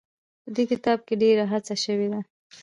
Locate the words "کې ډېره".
1.07-1.45